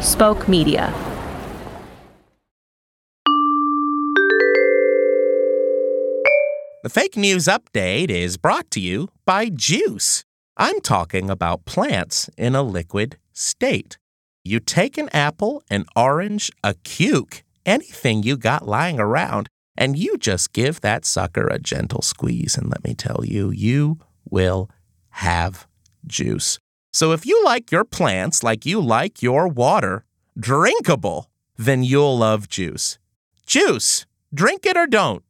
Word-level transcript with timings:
Spoke 0.00 0.46
Media. 0.46 0.94
The 6.84 6.88
fake 6.88 7.16
news 7.16 7.46
update 7.46 8.08
is 8.08 8.36
brought 8.36 8.70
to 8.70 8.80
you 8.80 9.08
by 9.26 9.48
Juice. 9.48 10.24
I'm 10.56 10.80
talking 10.82 11.28
about 11.28 11.64
plants 11.64 12.30
in 12.38 12.54
a 12.54 12.62
liquid 12.62 13.18
state. 13.32 13.98
You 14.44 14.60
take 14.60 14.98
an 14.98 15.08
apple, 15.12 15.64
an 15.68 15.84
orange, 15.96 16.52
a 16.62 16.74
cuke, 16.74 17.42
anything 17.66 18.22
you 18.22 18.36
got 18.36 18.68
lying 18.68 19.00
around, 19.00 19.48
and 19.76 19.98
you 19.98 20.16
just 20.16 20.52
give 20.52 20.80
that 20.80 21.04
sucker 21.06 21.48
a 21.48 21.58
gentle 21.58 22.02
squeeze. 22.02 22.56
And 22.56 22.70
let 22.70 22.84
me 22.84 22.94
tell 22.94 23.24
you, 23.24 23.50
you 23.50 23.98
will 24.30 24.70
have 25.10 25.66
juice. 26.06 26.60
So 26.98 27.12
if 27.12 27.24
you 27.24 27.44
like 27.44 27.70
your 27.70 27.84
plants 27.84 28.42
like 28.42 28.66
you 28.66 28.80
like 28.80 29.22
your 29.22 29.46
water 29.46 30.04
drinkable, 30.36 31.30
then 31.56 31.84
you'll 31.84 32.18
love 32.18 32.48
juice. 32.48 32.98
Juice, 33.46 34.04
drink 34.34 34.66
it 34.66 34.76
or 34.76 34.88
don't. 34.88 35.22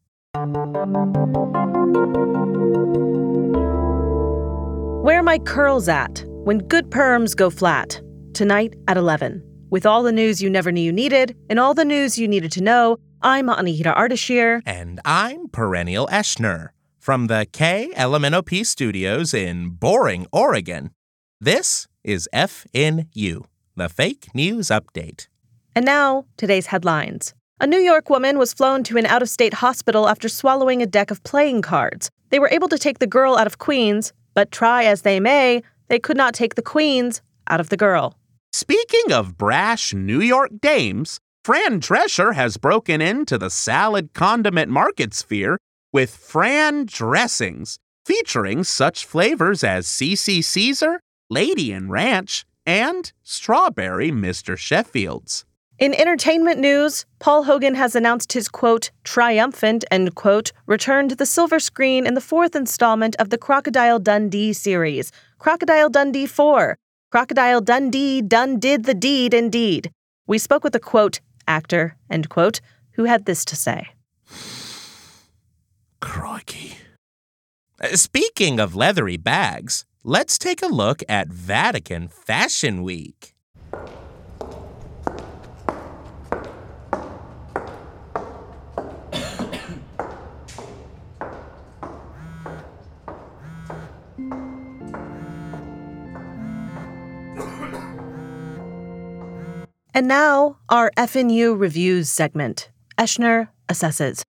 Where 5.04 5.18
are 5.18 5.22
my 5.22 5.38
curls 5.40 5.90
at 5.90 6.24
when 6.26 6.60
good 6.60 6.88
perms 6.88 7.36
go 7.36 7.50
flat. 7.50 8.00
Tonight 8.32 8.72
at 8.88 8.96
11. 8.96 9.42
With 9.68 9.84
all 9.84 10.02
the 10.02 10.10
news 10.10 10.40
you 10.40 10.48
never 10.48 10.72
knew 10.72 10.80
you 10.80 10.90
needed 10.90 11.36
and 11.50 11.58
all 11.60 11.74
the 11.74 11.84
news 11.84 12.18
you 12.18 12.26
needed 12.28 12.50
to 12.52 12.62
know, 12.62 12.96
I'm 13.20 13.48
Anahita 13.48 13.94
Ardashir. 13.94 14.62
And 14.64 15.00
I'm 15.04 15.48
Perennial 15.48 16.06
Eschner 16.06 16.70
from 16.98 17.26
the 17.26 17.46
K 17.52 17.92
KLMNOP 17.94 18.64
studios 18.64 19.34
in 19.34 19.68
Boring, 19.68 20.26
Oregon. 20.32 20.92
This 21.40 21.86
is 22.02 22.28
FNU, 22.34 23.44
the 23.76 23.88
Fake 23.88 24.26
News 24.34 24.70
Update. 24.70 25.28
And 25.76 25.84
now, 25.84 26.24
today's 26.36 26.66
headlines. 26.66 27.32
A 27.60 27.66
New 27.68 27.78
York 27.78 28.10
woman 28.10 28.38
was 28.38 28.52
flown 28.52 28.82
to 28.82 28.96
an 28.96 29.06
out 29.06 29.22
of 29.22 29.28
state 29.28 29.54
hospital 29.54 30.08
after 30.08 30.28
swallowing 30.28 30.82
a 30.82 30.86
deck 30.86 31.12
of 31.12 31.22
playing 31.22 31.62
cards. 31.62 32.10
They 32.30 32.40
were 32.40 32.48
able 32.50 32.66
to 32.66 32.76
take 32.76 32.98
the 32.98 33.06
girl 33.06 33.36
out 33.36 33.46
of 33.46 33.58
Queens, 33.58 34.12
but 34.34 34.50
try 34.50 34.82
as 34.82 35.02
they 35.02 35.20
may, 35.20 35.62
they 35.86 36.00
could 36.00 36.16
not 36.16 36.34
take 36.34 36.56
the 36.56 36.62
Queens 36.62 37.22
out 37.46 37.60
of 37.60 37.68
the 37.68 37.76
girl. 37.76 38.16
Speaking 38.52 39.12
of 39.12 39.38
brash 39.38 39.94
New 39.94 40.20
York 40.20 40.50
dames, 40.60 41.20
Fran 41.44 41.80
Drescher 41.80 42.34
has 42.34 42.56
broken 42.56 43.00
into 43.00 43.38
the 43.38 43.48
salad 43.48 44.12
condiment 44.12 44.72
market 44.72 45.14
sphere 45.14 45.56
with 45.92 46.16
Fran 46.16 46.86
dressings, 46.86 47.78
featuring 48.04 48.64
such 48.64 49.06
flavors 49.06 49.62
as 49.62 49.86
CC 49.86 50.42
Caesar, 50.42 50.98
Lady 51.30 51.72
and 51.72 51.90
Ranch, 51.90 52.44
and 52.66 53.12
Strawberry 53.22 54.10
Mr. 54.10 54.56
Sheffield's. 54.56 55.44
In 55.78 55.94
entertainment 55.94 56.58
news, 56.58 57.06
Paul 57.20 57.44
Hogan 57.44 57.76
has 57.76 57.94
announced 57.94 58.32
his 58.32 58.48
quote, 58.48 58.90
triumphant, 59.04 59.84
end 59.90 60.14
quote, 60.16 60.50
return 60.66 61.08
to 61.08 61.14
the 61.14 61.24
silver 61.26 61.60
screen 61.60 62.04
in 62.04 62.14
the 62.14 62.20
fourth 62.20 62.56
installment 62.56 63.14
of 63.20 63.30
the 63.30 63.38
Crocodile 63.38 64.00
Dundee 64.00 64.52
series, 64.52 65.12
Crocodile 65.38 65.88
Dundee 65.88 66.26
4. 66.26 66.76
Crocodile 67.12 67.60
Dundee 67.60 68.20
done 68.22 68.58
did 68.58 68.84
the 68.84 68.94
deed 68.94 69.32
indeed. 69.32 69.92
We 70.26 70.38
spoke 70.38 70.64
with 70.64 70.74
a 70.74 70.80
quote, 70.80 71.20
actor, 71.46 71.96
end 72.10 72.28
quote, 72.28 72.60
who 72.92 73.04
had 73.04 73.24
this 73.24 73.44
to 73.44 73.54
say. 73.54 73.88
Crikey. 76.00 76.76
Uh, 77.80 77.96
Speaking 77.96 78.58
of 78.58 78.74
leathery 78.74 79.16
bags, 79.16 79.84
let's 80.08 80.38
take 80.38 80.62
a 80.62 80.66
look 80.66 81.02
at 81.06 81.28
Vatican 81.28 82.08
Fashion 82.08 82.82
Week. 82.82 83.34
And 99.92 100.08
now, 100.08 100.56
our 100.70 100.90
FNU 100.96 101.60
Reviews 101.60 102.08
segment. 102.08 102.70
Eschner 102.96 103.48
assesses. 103.68 104.22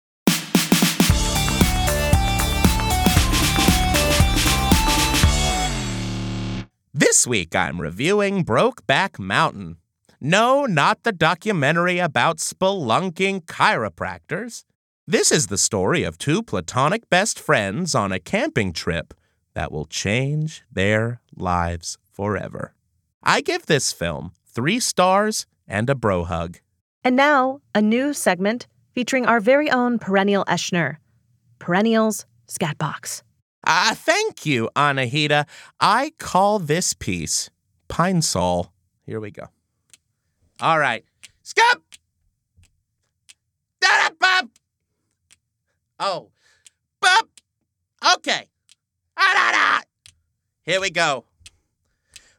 Week 7.28 7.56
I'm 7.56 7.82
reviewing 7.82 8.46
Brokeback 8.46 9.20
Mountain. 9.20 9.78
No, 10.22 10.66
not 10.66 11.04
the 11.04 11.12
documentary 11.12 12.00
about 12.00 12.38
spelunking 12.38 13.46
chiropractors. 13.46 14.64
This 15.06 15.32
is 15.32 15.48
the 15.48 15.58
story 15.58 16.04
of 16.04 16.18
two 16.18 16.42
platonic 16.42 17.10
best 17.10 17.40
friends 17.40 17.94
on 17.94 18.12
a 18.12 18.20
camping 18.20 18.74
trip 18.74 19.14
that 19.54 19.72
will 19.72 19.86
change 19.86 20.64
their 20.72 21.22
lives 21.36 21.98
forever. 22.12 22.74
I 23.22 23.42
give 23.42 23.66
this 23.66 23.92
film 23.92 24.32
three 24.48 24.80
stars 24.80 25.46
and 25.68 25.90
a 25.90 25.96
bro 25.96 26.24
hug. 26.24 26.60
And 27.04 27.16
now, 27.16 27.60
a 27.76 27.82
new 27.82 28.14
segment 28.14 28.68
featuring 28.94 29.26
our 29.26 29.40
very 29.40 29.70
own 29.70 30.00
Perennial 30.00 30.46
Eschner. 30.46 30.98
Perennials 31.60 32.26
Scatbox. 32.48 33.22
Ah, 33.70 33.94
thank 33.94 34.46
you, 34.46 34.70
Anahita. 34.78 35.46
I 35.82 36.14
call 36.20 36.58
this 36.58 36.94
piece 36.94 37.50
Pine 37.90 38.22
Sol. 38.22 38.72
Here 39.06 39.20
we 39.20 39.30
go. 39.30 39.48
All 40.62 40.80
right. 40.80 41.04
Bub! 44.20 44.50
Oh. 46.00 46.30
Okay. 48.14 48.48
Here 50.64 50.80
we 50.80 50.90
go. 50.90 51.26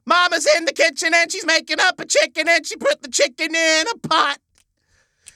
Mama's 0.06 0.46
in 0.56 0.64
the 0.64 0.72
kitchen 0.72 1.12
and 1.14 1.30
she's 1.30 1.44
making 1.44 1.80
up 1.80 2.00
a 2.00 2.06
chicken 2.06 2.48
and 2.48 2.66
she 2.66 2.76
put 2.76 3.02
the 3.02 3.08
chicken 3.08 3.54
in 3.54 3.86
a 3.86 3.98
pot. 4.08 4.38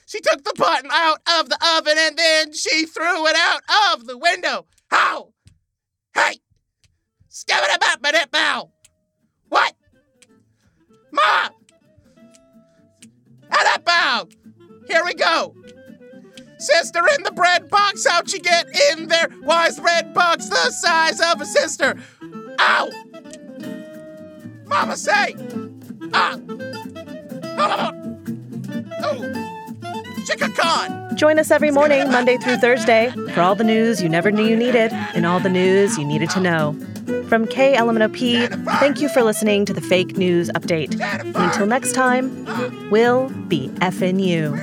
She 0.06 0.20
took 0.20 0.42
the 0.44 0.54
pot 0.56 0.84
out 0.90 1.20
of 1.38 1.50
the 1.50 1.58
oven 1.76 1.96
and 1.98 2.16
then 2.16 2.52
she 2.54 2.86
threw 2.86 3.26
it 3.26 3.36
out 3.36 3.62
of 3.92 4.06
the 4.06 4.16
window. 4.16 4.66
How? 4.90 5.32
Hey! 6.14 6.40
Scabbing 7.30 7.74
about 7.74 8.02
nip 8.02 8.28
now! 8.32 8.70
What? 9.48 9.74
Ma! 11.10 11.48
Out 13.50 13.84
bow! 13.84 14.28
Here 14.86 15.04
we 15.04 15.14
go! 15.14 15.54
Sister 16.58 17.00
in 17.16 17.22
the 17.24 17.32
bread 17.32 17.68
box, 17.68 18.06
how'd 18.06 18.32
you 18.32 18.38
get 18.38 18.66
in 18.92 19.08
there? 19.08 19.28
Why's 19.42 19.76
the 19.76 19.82
bread 19.82 20.14
box 20.14 20.48
the 20.48 20.70
size 20.70 21.20
of 21.20 21.40
a 21.40 21.44
sister? 21.44 21.96
Ow! 22.58 22.90
Mama 24.66 24.96
say! 24.96 25.34
Ah! 26.12 26.38
Ah! 27.58 27.92
Oh! 29.02 29.52
Chickacan! 30.24 31.01
Join 31.22 31.38
us 31.38 31.52
every 31.52 31.70
morning, 31.70 32.10
Monday 32.10 32.36
through 32.36 32.56
Thursday, 32.56 33.12
for 33.32 33.42
all 33.42 33.54
the 33.54 33.62
news 33.62 34.02
you 34.02 34.08
never 34.08 34.32
knew 34.32 34.44
you 34.44 34.56
needed 34.56 34.92
and 35.14 35.24
all 35.24 35.38
the 35.38 35.48
news 35.48 35.96
you 35.96 36.04
needed 36.04 36.30
to 36.30 36.40
know. 36.40 36.72
From 37.28 37.46
KLMNOP, 37.46 38.80
thank 38.80 39.00
you 39.00 39.08
for 39.08 39.22
listening 39.22 39.64
to 39.66 39.72
the 39.72 39.80
Fake 39.80 40.16
News 40.16 40.50
Update. 40.56 41.00
And 41.00 41.36
until 41.36 41.66
next 41.66 41.92
time, 41.92 42.90
we'll 42.90 43.28
be 43.46 43.68
effing 43.76 44.20
you. 44.20 44.56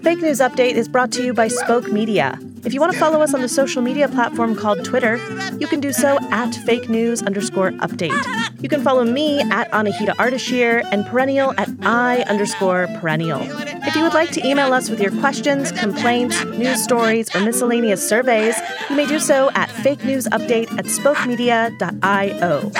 Fake 0.00 0.20
News 0.20 0.40
Update 0.40 0.72
is 0.72 0.88
brought 0.88 1.12
to 1.12 1.24
you 1.24 1.32
by 1.32 1.46
Spoke 1.46 1.92
Media. 1.92 2.36
If 2.64 2.74
you 2.74 2.80
want 2.80 2.92
to 2.92 2.98
follow 2.98 3.20
us 3.20 3.32
on 3.32 3.40
the 3.40 3.48
social 3.48 3.82
media 3.82 4.08
platform 4.08 4.56
called 4.56 4.84
Twitter, 4.84 5.16
you 5.58 5.68
can 5.68 5.78
do 5.78 5.92
so 5.92 6.18
at 6.32 6.56
fake 6.66 6.88
news 6.88 7.22
underscore 7.22 7.70
update. 7.74 8.60
You 8.60 8.68
can 8.68 8.82
follow 8.82 9.04
me 9.04 9.40
at 9.42 9.70
Anahita 9.70 10.16
Ardashir 10.16 10.84
and 10.90 11.06
Perennial 11.06 11.54
at 11.56 11.68
I 11.82 12.22
underscore 12.22 12.88
perennial. 12.98 13.40
If 13.84 13.96
you 13.96 14.02
would 14.04 14.14
like 14.14 14.30
to 14.32 14.46
email 14.46 14.72
us 14.72 14.88
with 14.88 15.00
your 15.00 15.10
questions, 15.20 15.72
complaints, 15.72 16.44
news 16.44 16.82
stories, 16.82 17.34
or 17.34 17.40
miscellaneous 17.40 18.06
surveys, 18.06 18.54
you 18.88 18.96
may 18.96 19.06
do 19.06 19.18
so 19.18 19.50
at 19.54 19.70
fake 19.70 20.04
news 20.04 20.26
update 20.28 20.70
at 20.78 20.86
spokemedia.io. 20.86 22.70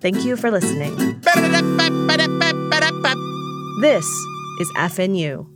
Thank 0.00 0.24
you 0.24 0.36
for 0.36 0.50
listening. 0.50 0.94
This 3.80 4.06
is 4.60 4.70
FNU. 4.76 5.46